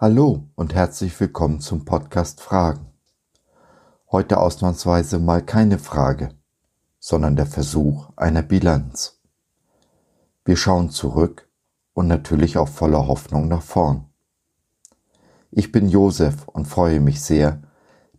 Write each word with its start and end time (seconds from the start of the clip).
Hallo 0.00 0.44
und 0.54 0.76
herzlich 0.76 1.18
willkommen 1.18 1.58
zum 1.58 1.84
Podcast 1.84 2.40
Fragen. 2.40 2.86
Heute 4.12 4.38
ausnahmsweise 4.38 5.18
mal 5.18 5.42
keine 5.44 5.80
Frage, 5.80 6.36
sondern 7.00 7.34
der 7.34 7.46
Versuch 7.46 8.10
einer 8.14 8.42
Bilanz. 8.42 9.20
Wir 10.44 10.56
schauen 10.56 10.90
zurück 10.90 11.50
und 11.94 12.06
natürlich 12.06 12.58
auch 12.58 12.68
voller 12.68 13.08
Hoffnung 13.08 13.48
nach 13.48 13.62
vorn. 13.62 14.04
Ich 15.50 15.72
bin 15.72 15.88
Josef 15.88 16.46
und 16.46 16.66
freue 16.66 17.00
mich 17.00 17.20
sehr, 17.20 17.60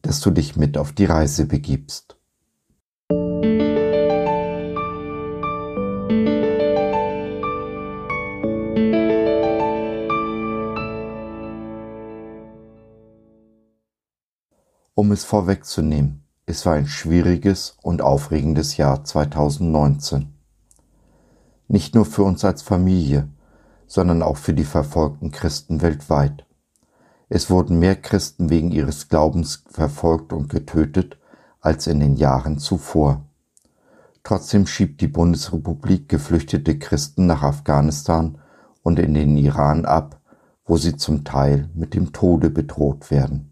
dass 0.01 0.19
du 0.19 0.31
dich 0.31 0.57
mit 0.57 0.77
auf 0.77 0.91
die 0.91 1.05
Reise 1.05 1.45
begibst. 1.45 2.18
Um 14.99 15.13
es 15.13 15.23
vorwegzunehmen, 15.23 16.25
es 16.45 16.65
war 16.65 16.73
ein 16.73 16.85
schwieriges 16.85 17.77
und 17.81 18.01
aufregendes 18.01 18.75
Jahr 18.75 19.05
2019. 19.05 20.33
Nicht 21.69 21.95
nur 21.95 22.03
für 22.03 22.23
uns 22.23 22.43
als 22.43 22.63
Familie, 22.63 23.29
sondern 23.87 24.21
auch 24.21 24.35
für 24.35 24.53
die 24.53 24.65
verfolgten 24.65 25.31
Christen 25.31 25.81
weltweit. 25.81 26.45
Es 27.29 27.49
wurden 27.49 27.79
mehr 27.79 27.95
Christen 27.95 28.49
wegen 28.49 28.71
ihres 28.71 29.07
Glaubens 29.07 29.63
verfolgt 29.69 30.33
und 30.33 30.49
getötet 30.49 31.17
als 31.61 31.87
in 31.87 32.01
den 32.01 32.17
Jahren 32.17 32.57
zuvor. 32.59 33.23
Trotzdem 34.23 34.67
schiebt 34.67 34.99
die 34.99 35.07
Bundesrepublik 35.07 36.09
geflüchtete 36.09 36.77
Christen 36.77 37.25
nach 37.25 37.43
Afghanistan 37.43 38.37
und 38.83 38.99
in 38.99 39.13
den 39.13 39.37
Iran 39.37 39.85
ab, 39.85 40.19
wo 40.65 40.75
sie 40.75 40.97
zum 40.97 41.23
Teil 41.23 41.69
mit 41.73 41.93
dem 41.93 42.11
Tode 42.11 42.49
bedroht 42.49 43.11
werden. 43.11 43.48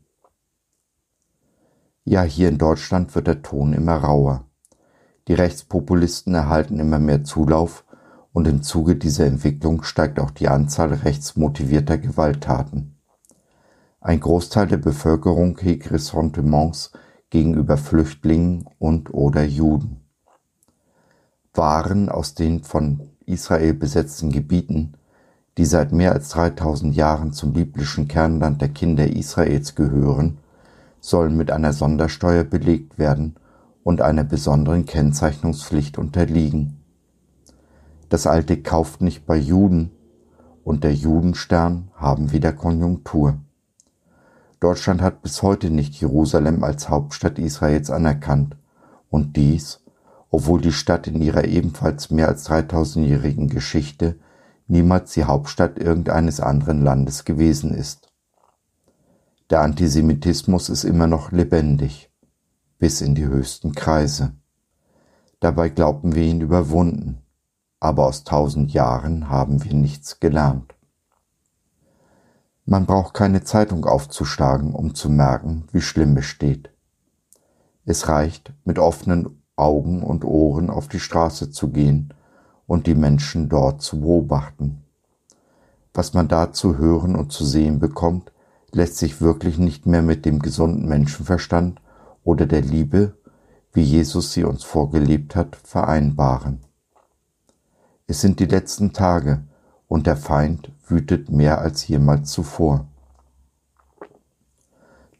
Ja, 2.09 2.23
hier 2.23 2.47
in 2.47 2.57
Deutschland 2.57 3.13
wird 3.15 3.27
der 3.27 3.41
Ton 3.41 3.73
immer 3.73 3.97
rauer. 3.97 4.45
Die 5.27 5.33
Rechtspopulisten 5.33 6.35
erhalten 6.35 6.79
immer 6.79 6.99
mehr 6.99 7.25
Zulauf 7.25 7.83
und 8.31 8.47
im 8.47 8.63
Zuge 8.63 8.95
dieser 8.95 9.25
Entwicklung 9.25 9.83
steigt 9.83 10.17
auch 10.17 10.31
die 10.31 10.47
Anzahl 10.47 10.93
rechtsmotivierter 10.93 11.97
Gewalttaten. 11.97 12.95
Ein 13.99 14.21
Großteil 14.21 14.67
der 14.67 14.77
Bevölkerung 14.77 15.57
hegt 15.59 15.91
Ressentiments 15.91 16.93
gegenüber 17.29 17.75
Flüchtlingen 17.75 18.69
und 18.79 19.13
oder 19.13 19.43
Juden. 19.43 19.99
Waren 21.53 22.07
aus 22.07 22.35
den 22.35 22.63
von 22.63 23.09
Israel 23.25 23.73
besetzten 23.73 24.31
Gebieten, 24.31 24.93
die 25.57 25.65
seit 25.65 25.91
mehr 25.91 26.13
als 26.13 26.29
3000 26.29 26.95
Jahren 26.95 27.33
zum 27.33 27.51
biblischen 27.51 28.07
Kernland 28.07 28.61
der 28.61 28.69
Kinder 28.69 29.07
Israels 29.07 29.75
gehören, 29.75 30.37
sollen 30.99 31.37
mit 31.37 31.51
einer 31.51 31.73
Sondersteuer 31.73 32.43
belegt 32.43 32.97
werden 32.97 33.35
und 33.83 34.01
einer 34.01 34.23
besonderen 34.23 34.85
Kennzeichnungspflicht 34.85 35.97
unterliegen. 35.97 36.81
Das 38.09 38.27
alte 38.27 38.61
kauft 38.61 39.01
nicht 39.01 39.25
bei 39.25 39.37
Juden 39.37 39.91
und 40.63 40.83
der 40.83 40.93
Judenstern 40.93 41.89
haben 41.95 42.31
wieder 42.31 42.53
Konjunktur. 42.53 43.37
Deutschland 44.59 45.01
hat 45.01 45.21
bis 45.21 45.43
heute 45.43 45.69
nicht 45.69 45.95
Jerusalem 46.01 46.63
als 46.63 46.89
Hauptstadt 46.89 47.37
Israels 47.37 47.91
anerkannt 47.91 48.57
und 49.09 49.37
dies, 49.37 49.81
obwohl 50.29 50.61
die 50.61 50.71
Stadt 50.71 51.07
in 51.07 51.21
ihrer 51.21 51.45
ebenfalls 51.45 52.09
mehr 52.09 52.27
als 52.27 52.49
3000-jährigen 52.49 53.49
Geschichte 53.49 54.15
niemals 54.67 55.13
die 55.13 55.23
Hauptstadt 55.23 55.77
irgendeines 55.77 56.39
anderen 56.39 56.83
Landes 56.83 57.23
gewesen 57.23 57.73
ist. 57.73 58.06
Der 59.49 59.61
Antisemitismus 59.61 60.67
ist 60.67 60.83
immer 60.83 61.07
noch 61.07 61.31
lebendig, 61.31 62.11
bis 62.79 62.99
in 62.99 63.15
die 63.15 63.27
höchsten 63.27 63.73
Kreise. 63.73 64.33
Dabei 65.39 65.69
glauben 65.69 66.15
wir 66.15 66.23
ihn 66.23 66.41
überwunden, 66.41 67.21
aber 67.79 68.07
aus 68.07 68.25
tausend 68.25 68.73
Jahren 68.73 69.29
haben 69.29 69.63
wir 69.63 69.73
nichts 69.73 70.19
gelernt. 70.19 70.75
Man 72.65 72.85
braucht 72.85 73.13
keine 73.13 73.41
Zeitung 73.45 73.85
aufzuschlagen, 73.85 74.75
um 74.75 74.95
zu 74.95 75.09
merken, 75.09 75.69
wie 75.71 75.79
schlimm 75.79 76.17
es 76.17 76.25
steht. 76.25 76.69
Es 77.85 78.09
reicht, 78.09 78.51
mit 78.65 78.79
offenen 78.79 79.41
Augen 79.55 80.03
und 80.03 80.25
Ohren 80.25 80.69
auf 80.69 80.89
die 80.89 80.99
Straße 80.99 81.51
zu 81.51 81.69
gehen 81.69 82.13
und 82.65 82.85
die 82.85 82.95
Menschen 82.95 83.47
dort 83.47 83.81
zu 83.81 84.01
beobachten. 84.01 84.83
Was 85.93 86.13
man 86.13 86.27
da 86.27 86.51
zu 86.51 86.77
hören 86.77 87.15
und 87.15 87.31
zu 87.31 87.45
sehen 87.45 87.79
bekommt, 87.79 88.33
lässt 88.71 88.97
sich 88.97 89.21
wirklich 89.21 89.57
nicht 89.57 89.85
mehr 89.85 90.01
mit 90.01 90.25
dem 90.25 90.39
gesunden 90.39 90.87
Menschenverstand 90.87 91.81
oder 92.23 92.45
der 92.45 92.61
Liebe, 92.61 93.17
wie 93.73 93.83
Jesus 93.83 94.33
sie 94.33 94.43
uns 94.43 94.63
vorgelebt 94.63 95.35
hat, 95.35 95.55
vereinbaren. 95.55 96.61
Es 98.07 98.21
sind 98.21 98.39
die 98.39 98.45
letzten 98.45 98.93
Tage 98.93 99.43
und 99.87 100.07
der 100.07 100.17
Feind 100.17 100.71
wütet 100.87 101.29
mehr 101.29 101.59
als 101.59 101.87
jemals 101.87 102.31
zuvor. 102.31 102.87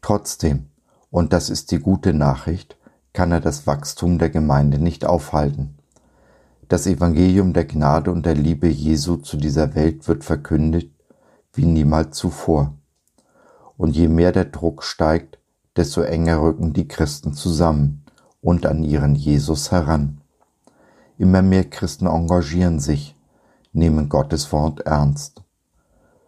Trotzdem, 0.00 0.66
und 1.10 1.32
das 1.32 1.50
ist 1.50 1.70
die 1.70 1.78
gute 1.78 2.12
Nachricht, 2.12 2.76
kann 3.12 3.32
er 3.32 3.40
das 3.40 3.66
Wachstum 3.66 4.18
der 4.18 4.30
Gemeinde 4.30 4.78
nicht 4.78 5.04
aufhalten. 5.04 5.76
Das 6.68 6.86
Evangelium 6.86 7.54
der 7.54 7.64
Gnade 7.64 8.12
und 8.12 8.26
der 8.26 8.34
Liebe 8.34 8.68
Jesu 8.68 9.16
zu 9.16 9.38
dieser 9.38 9.74
Welt 9.74 10.06
wird 10.06 10.24
verkündet 10.24 10.90
wie 11.54 11.64
niemals 11.64 12.16
zuvor 12.16 12.77
und 13.78 13.96
je 13.96 14.08
mehr 14.08 14.32
der 14.32 14.44
Druck 14.44 14.82
steigt, 14.82 15.38
desto 15.76 16.02
enger 16.02 16.42
rücken 16.42 16.74
die 16.74 16.88
Christen 16.88 17.32
zusammen 17.32 18.04
und 18.42 18.66
an 18.66 18.84
ihren 18.84 19.14
Jesus 19.14 19.70
heran. 19.70 20.20
Immer 21.16 21.40
mehr 21.40 21.64
Christen 21.64 22.06
engagieren 22.06 22.80
sich, 22.80 23.16
nehmen 23.72 24.08
Gottes 24.08 24.52
Wort 24.52 24.80
ernst. 24.80 25.42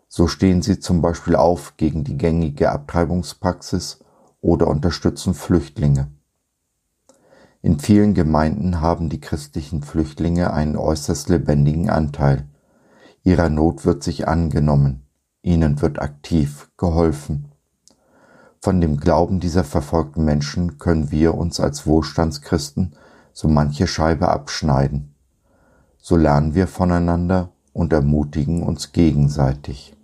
So 0.08 0.26
stehen 0.26 0.62
sie 0.62 0.80
zum 0.80 1.02
Beispiel 1.02 1.36
auf 1.36 1.76
gegen 1.76 2.04
die 2.04 2.16
gängige 2.16 2.70
Abtreibungspraxis 2.70 4.00
oder 4.40 4.66
unterstützen 4.68 5.34
Flüchtlinge. 5.34 6.08
In 7.62 7.78
vielen 7.78 8.14
Gemeinden 8.14 8.80
haben 8.80 9.08
die 9.08 9.20
christlichen 9.20 9.82
Flüchtlinge 9.82 10.52
einen 10.52 10.76
äußerst 10.76 11.28
lebendigen 11.28 11.90
Anteil. 11.90 12.48
Ihrer 13.22 13.50
Not 13.50 13.84
wird 13.84 14.02
sich 14.02 14.26
angenommen. 14.26 15.06
Ihnen 15.42 15.80
wird 15.80 16.00
aktiv 16.00 16.70
geholfen. 16.76 17.52
Von 18.60 18.80
dem 18.80 18.98
Glauben 18.98 19.40
dieser 19.40 19.64
verfolgten 19.64 20.24
Menschen 20.24 20.78
können 20.78 21.10
wir 21.10 21.34
uns 21.34 21.60
als 21.60 21.86
Wohlstandschristen 21.86 22.94
so 23.32 23.48
manche 23.48 23.86
Scheibe 23.86 24.28
abschneiden. 24.28 25.14
So 25.98 26.16
lernen 26.16 26.54
wir 26.54 26.66
voneinander 26.66 27.52
und 27.72 27.92
ermutigen 27.92 28.62
uns 28.62 28.92
gegenseitig. 28.92 29.96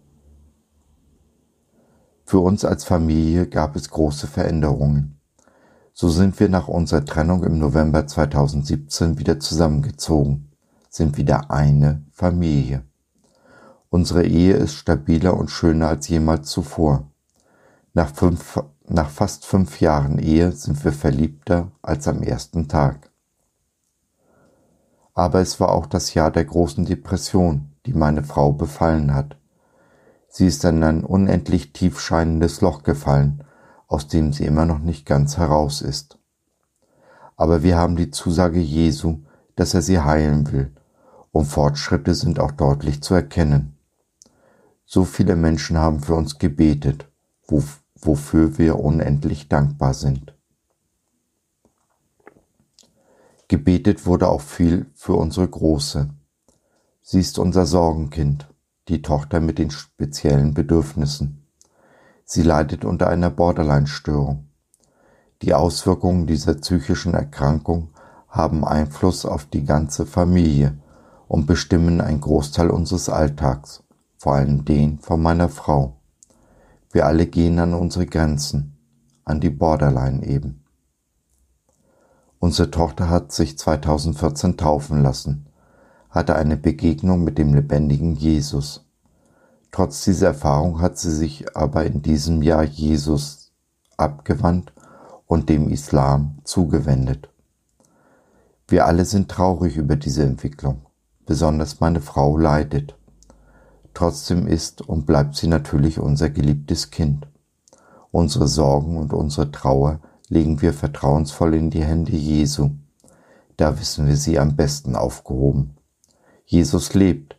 Für 2.24 2.38
uns 2.38 2.64
als 2.64 2.84
Familie 2.84 3.47
gab 3.47 3.76
es 3.76 3.91
große 3.91 4.26
Veränderungen. 4.26 5.20
So 5.92 6.08
sind 6.08 6.41
wir 6.41 6.48
nach 6.48 6.68
unserer 6.68 7.04
Trennung 7.04 7.44
im 7.44 7.58
November 7.58 8.06
2017 8.06 9.18
wieder 9.18 9.38
zusammengezogen, 9.38 10.50
sind 10.88 11.16
wieder 11.18 11.50
eine 11.50 12.04
Familie. 12.10 12.84
Unsere 13.97 14.27
Ehe 14.27 14.53
ist 14.53 14.75
stabiler 14.75 15.34
und 15.39 15.51
schöner 15.51 15.89
als 15.89 16.09
jemals 16.09 16.51
zuvor. 16.51 17.05
Nach, 17.95 18.15
fünf, 18.15 18.62
nach 18.87 19.09
fast 19.09 19.47
fünf 19.47 19.81
Jahren 19.81 20.19
Ehe 20.19 20.53
sind 20.53 20.84
wir 20.84 20.93
verliebter 20.93 21.72
als 21.81 22.07
am 22.07 22.22
ersten 22.22 22.69
Tag. 22.69 23.10
Aber 25.15 25.41
es 25.41 25.60
war 25.60 25.71
auch 25.71 25.87
das 25.87 26.13
Jahr 26.13 26.31
der 26.31 26.45
großen 26.45 26.84
Depression, 26.84 27.72
die 27.87 27.95
meine 27.95 28.22
Frau 28.22 28.53
befallen 28.53 29.15
hat. 29.15 29.39
Sie 30.28 30.47
ist 30.47 30.63
in 30.66 30.83
ein 30.83 31.03
unendlich 31.03 31.72
tief 31.72 31.99
scheinendes 31.99 32.60
Loch 32.60 32.83
gefallen, 32.83 33.45
aus 33.89 34.09
dem 34.09 34.34
sie 34.34 34.45
immer 34.45 34.66
noch 34.66 34.81
nicht 34.81 35.07
ganz 35.07 35.39
heraus 35.39 35.81
ist. 35.81 36.19
Aber 37.34 37.63
wir 37.63 37.78
haben 37.78 37.97
die 37.97 38.10
Zusage 38.10 38.60
Jesu, 38.60 39.21
dass 39.54 39.72
er 39.72 39.81
sie 39.81 40.01
heilen 40.01 40.53
will, 40.53 40.71
und 41.33 41.47
Fortschritte 41.47 42.15
sind 42.15 42.39
auch 42.39 42.51
deutlich 42.51 43.03
zu 43.03 43.15
erkennen. 43.15 43.72
So 44.88 45.04
viele 45.04 45.34
Menschen 45.34 45.77
haben 45.78 45.98
für 45.98 46.15
uns 46.15 46.38
gebetet, 46.38 47.09
wofür 47.48 48.56
wir 48.56 48.78
unendlich 48.78 49.48
dankbar 49.48 49.94
sind. 49.94 50.33
Gebetet 53.48 54.06
wurde 54.06 54.28
auch 54.28 54.41
viel 54.41 54.86
für 54.94 55.15
unsere 55.15 55.48
Große. 55.48 56.09
Sie 57.03 57.18
ist 57.18 57.38
unser 57.41 57.66
Sorgenkind, 57.66 58.48
die 58.86 59.03
Tochter 59.03 59.41
mit 59.41 59.59
den 59.59 59.72
speziellen 59.72 60.54
Bedürfnissen. 60.54 61.44
Sie 62.24 62.42
leidet 62.42 62.84
unter 62.84 63.09
einer 63.09 63.30
Borderline-Störung. 63.30 64.47
Die 65.42 65.53
Auswirkungen 65.53 66.28
dieser 66.28 66.54
psychischen 66.54 67.15
Erkrankung 67.15 67.91
haben 68.28 68.65
Einfluss 68.65 69.27
auf 69.27 69.47
die 69.47 69.65
ganze 69.65 70.06
Familie 70.06 70.78
und 71.27 71.47
bestimmen 71.47 72.00
einen 72.00 72.21
Großteil 72.21 72.71
unseres 72.71 73.09
Alltags 73.09 73.82
vor 74.27 74.34
allem 74.34 74.65
den 74.65 74.99
von 74.99 75.23
meiner 75.23 75.49
Frau. 75.49 76.01
Wir 76.91 77.07
alle 77.07 77.28
gehen 77.28 77.61
an 77.61 77.75
unsere 77.75 78.07
Grenzen, 78.07 78.77
an 79.25 79.39
die 79.39 79.51
Borderline 79.51 80.27
eben. 80.27 80.65
Unsere 82.41 82.73
Tochter 82.73 83.09
hat 83.09 83.31
sich 83.31 83.57
2014 83.57 84.57
taufen 84.57 85.01
lassen, 85.01 85.47
hatte 86.11 86.34
eine 86.34 86.57
Begegnung 86.57 87.23
mit 87.23 87.39
dem 87.39 87.55
lebendigen 87.55 88.17
Jesus. 88.17 88.91
Trotz 89.71 90.03
dieser 90.03 90.27
Erfahrung 90.27 90.81
hat 90.81 90.99
sie 90.99 91.13
sich 91.13 91.57
aber 91.57 91.84
in 91.84 92.03
diesem 92.03 92.43
Jahr 92.43 92.65
Jesus 92.65 93.53
abgewandt 93.97 94.73
und 95.28 95.49
dem 95.49 95.69
Islam 95.69 96.39
zugewendet. 96.43 97.31
Wir 98.67 98.87
alle 98.87 99.05
sind 99.05 99.31
traurig 99.31 99.77
über 99.77 99.95
diese 99.95 100.25
Entwicklung, 100.25 100.84
besonders 101.27 101.78
meine 101.78 102.01
Frau 102.01 102.37
leidet. 102.37 102.96
Trotzdem 103.97 104.47
ist 104.47 104.83
und 104.83 105.07
bleibt 105.07 105.37
sie 105.37 105.47
natürlich 105.47 105.98
unser 105.98 106.28
geliebtes 106.28 106.91
Kind. 106.91 107.27
Unsere 108.10 108.47
Sorgen 108.47 108.98
und 108.98 109.15
unsere 109.15 109.51
Trauer 109.51 110.01
legen 110.28 110.60
wir 110.60 110.75
vertrauensvoll 110.75 111.54
in 111.54 111.71
die 111.71 111.83
Hände 111.83 112.13
Jesu. 112.13 112.72
Da 113.57 113.81
wissen 113.81 114.07
wir 114.07 114.19
sie 114.19 114.39
am 114.39 114.54
besten 114.54 114.97
aufgehoben. 114.97 115.78
Jesus 116.45 116.93
lebt 116.93 117.39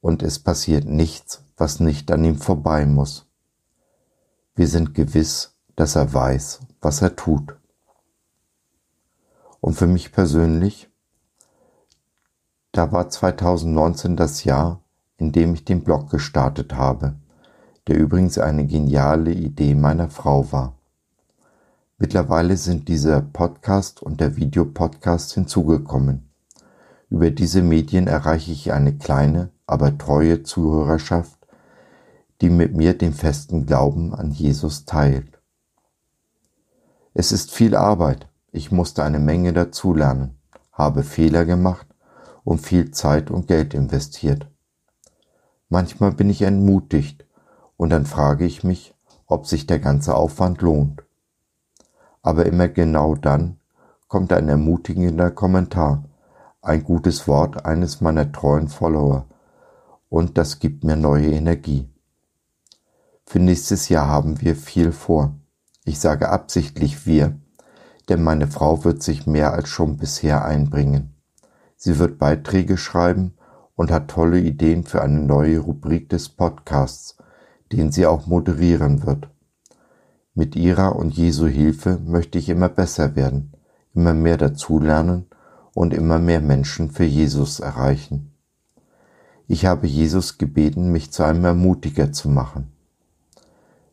und 0.00 0.22
es 0.22 0.38
passiert 0.38 0.86
nichts, 0.86 1.42
was 1.58 1.78
nicht 1.78 2.10
an 2.10 2.24
ihm 2.24 2.38
vorbei 2.38 2.86
muss. 2.86 3.26
Wir 4.54 4.66
sind 4.66 4.94
gewiss, 4.94 5.58
dass 5.76 5.94
er 5.94 6.10
weiß, 6.14 6.60
was 6.80 7.02
er 7.02 7.16
tut. 7.16 7.54
Und 9.60 9.74
für 9.74 9.86
mich 9.86 10.10
persönlich, 10.10 10.88
da 12.72 12.92
war 12.92 13.10
2019 13.10 14.16
das 14.16 14.44
Jahr, 14.44 14.80
in 15.20 15.32
dem 15.32 15.54
ich 15.54 15.64
den 15.64 15.84
Blog 15.84 16.10
gestartet 16.10 16.74
habe, 16.74 17.14
der 17.86 17.98
übrigens 17.98 18.38
eine 18.38 18.66
geniale 18.66 19.32
Idee 19.32 19.74
meiner 19.74 20.08
Frau 20.08 20.50
war. 20.50 20.78
Mittlerweile 21.98 22.56
sind 22.56 22.88
dieser 22.88 23.20
Podcast 23.20 24.02
und 24.02 24.20
der 24.20 24.36
Videopodcast 24.36 25.34
hinzugekommen. 25.34 26.30
Über 27.10 27.30
diese 27.30 27.60
Medien 27.60 28.06
erreiche 28.06 28.52
ich 28.52 28.72
eine 28.72 28.96
kleine, 28.96 29.50
aber 29.66 29.98
treue 29.98 30.42
Zuhörerschaft, 30.42 31.36
die 32.40 32.48
mit 32.48 32.74
mir 32.74 32.96
den 32.96 33.12
festen 33.12 33.66
Glauben 33.66 34.14
an 34.14 34.30
Jesus 34.30 34.86
teilt. 34.86 35.38
Es 37.12 37.32
ist 37.32 37.50
viel 37.50 37.76
Arbeit, 37.76 38.28
ich 38.52 38.72
musste 38.72 39.04
eine 39.04 39.18
Menge 39.18 39.52
dazulernen, 39.52 40.38
habe 40.72 41.02
Fehler 41.02 41.44
gemacht 41.44 41.86
und 42.44 42.60
viel 42.60 42.92
Zeit 42.92 43.30
und 43.30 43.46
Geld 43.46 43.74
investiert. 43.74 44.46
Manchmal 45.72 46.10
bin 46.10 46.28
ich 46.28 46.42
entmutigt 46.42 47.24
und 47.76 47.90
dann 47.90 48.04
frage 48.04 48.44
ich 48.44 48.64
mich, 48.64 48.92
ob 49.26 49.46
sich 49.46 49.68
der 49.68 49.78
ganze 49.78 50.16
Aufwand 50.16 50.60
lohnt. 50.62 51.04
Aber 52.22 52.44
immer 52.44 52.66
genau 52.66 53.14
dann 53.14 53.58
kommt 54.08 54.32
ein 54.32 54.48
ermutigender 54.48 55.30
Kommentar, 55.30 56.04
ein 56.60 56.82
gutes 56.82 57.28
Wort 57.28 57.64
eines 57.64 58.00
meiner 58.00 58.32
treuen 58.32 58.66
Follower 58.66 59.26
und 60.08 60.36
das 60.36 60.58
gibt 60.58 60.82
mir 60.82 60.96
neue 60.96 61.30
Energie. 61.30 61.88
Für 63.24 63.38
nächstes 63.38 63.88
Jahr 63.88 64.08
haben 64.08 64.40
wir 64.40 64.56
viel 64.56 64.90
vor. 64.90 65.36
Ich 65.84 66.00
sage 66.00 66.30
absichtlich 66.30 67.06
wir, 67.06 67.38
denn 68.08 68.24
meine 68.24 68.48
Frau 68.48 68.82
wird 68.82 69.04
sich 69.04 69.28
mehr 69.28 69.52
als 69.52 69.68
schon 69.68 69.98
bisher 69.98 70.44
einbringen. 70.44 71.14
Sie 71.76 72.00
wird 72.00 72.18
Beiträge 72.18 72.76
schreiben 72.76 73.34
und 73.80 73.90
hat 73.90 74.08
tolle 74.08 74.38
Ideen 74.38 74.84
für 74.84 75.00
eine 75.00 75.20
neue 75.20 75.58
Rubrik 75.58 76.10
des 76.10 76.28
Podcasts, 76.28 77.16
den 77.72 77.90
sie 77.90 78.04
auch 78.04 78.26
moderieren 78.26 79.06
wird. 79.06 79.30
Mit 80.34 80.54
ihrer 80.54 80.96
und 80.96 81.16
Jesu 81.16 81.46
Hilfe 81.46 81.98
möchte 82.04 82.36
ich 82.36 82.50
immer 82.50 82.68
besser 82.68 83.16
werden, 83.16 83.54
immer 83.94 84.12
mehr 84.12 84.36
dazulernen 84.36 85.28
und 85.72 85.94
immer 85.94 86.18
mehr 86.18 86.42
Menschen 86.42 86.90
für 86.90 87.04
Jesus 87.04 87.58
erreichen. 87.58 88.34
Ich 89.46 89.64
habe 89.64 89.86
Jesus 89.86 90.36
gebeten, 90.36 90.92
mich 90.92 91.10
zu 91.10 91.22
einem 91.22 91.46
Ermutiger 91.46 92.12
zu 92.12 92.28
machen. 92.28 92.70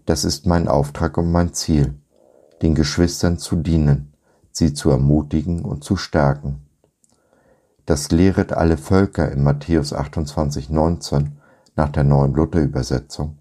Das 0.06 0.26
ist 0.26 0.46
mein 0.46 0.68
Auftrag 0.68 1.18
und 1.18 1.32
mein 1.32 1.54
Ziel, 1.54 1.94
den 2.62 2.76
Geschwistern 2.76 3.38
zu 3.38 3.56
dienen, 3.56 4.12
sie 4.52 4.74
zu 4.74 4.90
ermutigen 4.90 5.64
und 5.64 5.86
zu 5.86 5.96
stärken. 5.96 6.67
Das 7.88 8.12
lehret 8.12 8.52
alle 8.52 8.76
Völker 8.76 9.32
in 9.32 9.46
Matthäus 9.46 9.94
28, 9.94 10.70
19 10.70 11.38
nach 11.78 11.88
der 11.88 12.04
neuen 12.04 12.34
Luther-Übersetzung 12.34 13.38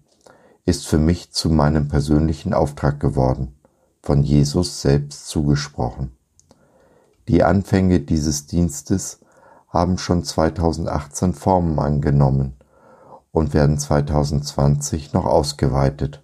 ist 0.63 0.87
für 0.87 0.99
mich 0.99 1.33
zu 1.33 1.49
meinem 1.49 1.89
persönlichen 1.89 2.53
Auftrag 2.53 3.01
geworden, 3.01 3.57
von 4.01 4.23
Jesus 4.23 4.81
selbst 4.81 5.27
zugesprochen. 5.27 6.15
Die 7.27 7.43
Anfänge 7.43 7.99
dieses 7.99 8.47
Dienstes 8.47 9.19
haben 9.67 9.97
schon 9.97 10.23
2018 10.23 11.33
Formen 11.33 11.77
angenommen 11.77 12.53
und 13.33 13.53
werden 13.53 13.77
2020 13.77 15.11
noch 15.11 15.25
ausgeweitet. 15.25 16.23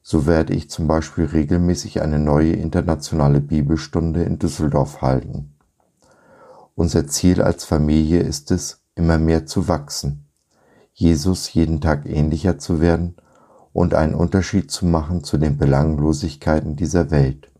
So 0.00 0.24
werde 0.24 0.54
ich 0.54 0.70
zum 0.70 0.86
Beispiel 0.86 1.26
regelmäßig 1.26 2.00
eine 2.00 2.18
neue 2.18 2.52
internationale 2.52 3.42
Bibelstunde 3.42 4.22
in 4.22 4.38
Düsseldorf 4.38 5.02
halten. 5.02 5.52
Unser 6.78 7.08
Ziel 7.08 7.42
als 7.42 7.64
Familie 7.64 8.20
ist 8.20 8.52
es, 8.52 8.84
immer 8.94 9.18
mehr 9.18 9.46
zu 9.46 9.66
wachsen, 9.66 10.28
Jesus 10.92 11.52
jeden 11.52 11.80
Tag 11.80 12.06
ähnlicher 12.06 12.56
zu 12.60 12.80
werden 12.80 13.16
und 13.72 13.94
einen 13.94 14.14
Unterschied 14.14 14.70
zu 14.70 14.86
machen 14.86 15.24
zu 15.24 15.38
den 15.38 15.58
Belanglosigkeiten 15.58 16.76
dieser 16.76 17.10
Welt. 17.10 17.50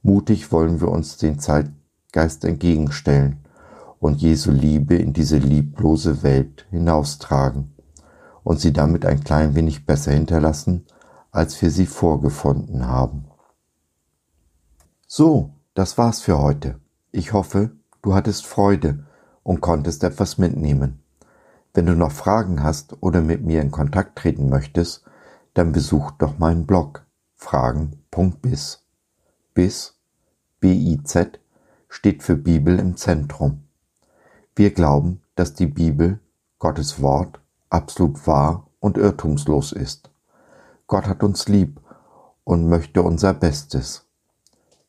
Mutig 0.00 0.50
wollen 0.50 0.80
wir 0.80 0.88
uns 0.88 1.18
den 1.18 1.40
Zeitgeist 1.40 2.46
entgegenstellen 2.46 3.44
und 3.98 4.22
Jesu 4.22 4.50
Liebe 4.50 4.94
in 4.94 5.12
diese 5.12 5.36
lieblose 5.36 6.22
Welt 6.22 6.64
hinaustragen 6.70 7.74
und 8.44 8.60
sie 8.60 8.72
damit 8.72 9.04
ein 9.04 9.22
klein 9.22 9.54
wenig 9.54 9.84
besser 9.84 10.12
hinterlassen, 10.12 10.86
als 11.32 11.60
wir 11.60 11.70
sie 11.70 11.84
vorgefunden 11.84 12.86
haben. 12.86 13.26
So, 15.06 15.50
das 15.74 15.98
war's 15.98 16.20
für 16.20 16.38
heute. 16.38 16.80
Ich 17.10 17.34
hoffe, 17.34 17.72
Du 18.02 18.14
hattest 18.14 18.46
Freude 18.46 19.06
und 19.44 19.60
konntest 19.60 20.02
etwas 20.02 20.36
mitnehmen. 20.36 21.02
Wenn 21.72 21.86
du 21.86 21.94
noch 21.94 22.12
Fragen 22.12 22.62
hast 22.62 22.96
oder 23.00 23.22
mit 23.22 23.42
mir 23.44 23.62
in 23.62 23.70
Kontakt 23.70 24.18
treten 24.18 24.48
möchtest, 24.48 25.04
dann 25.54 25.72
besuch 25.72 26.10
doch 26.12 26.38
meinen 26.38 26.66
Blog 26.66 27.06
fragen.biz. 27.36 28.84
Biz, 29.54 29.94
B-I-Z, 30.60 31.38
steht 31.88 32.22
für 32.22 32.36
Bibel 32.36 32.78
im 32.78 32.96
Zentrum. 32.96 33.64
Wir 34.56 34.72
glauben, 34.72 35.22
dass 35.34 35.54
die 35.54 35.66
Bibel, 35.66 36.20
Gottes 36.58 37.00
Wort, 37.00 37.40
absolut 37.70 38.26
wahr 38.26 38.66
und 38.80 38.98
irrtumslos 38.98 39.72
ist. 39.72 40.10
Gott 40.86 41.06
hat 41.06 41.22
uns 41.22 41.48
lieb 41.48 41.80
und 42.44 42.68
möchte 42.68 43.02
unser 43.02 43.32
Bestes. 43.32 44.08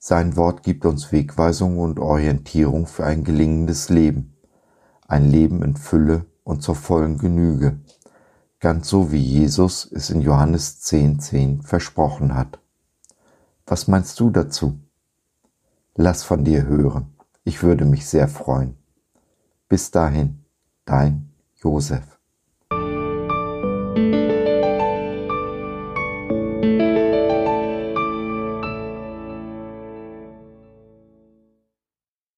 Sein 0.06 0.36
Wort 0.36 0.64
gibt 0.64 0.86
uns 0.86 1.14
Wegweisung 1.14 1.80
und 1.80 1.98
Orientierung 1.98 2.88
für 2.88 3.06
ein 3.06 3.24
gelingendes 3.24 3.88
Leben, 3.88 4.36
ein 5.08 5.32
Leben 5.32 5.64
in 5.64 5.78
Fülle 5.78 6.26
und 6.44 6.62
zur 6.62 6.76
vollen 6.76 7.18
Genüge, 7.18 7.80
ganz 8.60 8.90
so 8.90 9.14
wie 9.14 9.22
Jesus 9.22 9.90
es 9.90 10.10
in 10.10 10.20
Johannes 10.20 10.84
10.10 10.84 11.20
10 11.20 11.62
versprochen 11.62 12.36
hat. 12.36 12.60
Was 13.66 13.88
meinst 13.88 14.20
du 14.20 14.30
dazu? 14.30 14.78
Lass 15.96 16.22
von 16.22 16.44
dir 16.44 16.66
hören, 16.66 17.16
ich 17.46 17.64
würde 17.64 17.86
mich 17.86 18.06
sehr 18.06 18.28
freuen. 18.28 18.76
Bis 19.70 19.90
dahin, 19.90 20.44
dein 20.84 21.32
Josef. 21.56 22.13